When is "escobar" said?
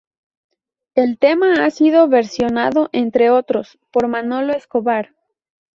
4.53-5.13